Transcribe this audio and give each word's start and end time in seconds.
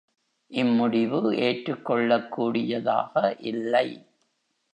இம்முடிவு 0.51 1.19
ஏற்றுக்கொள்ளக் 1.37 2.31
கூடியதாக 2.31 3.13
இல்லை. 3.39 3.87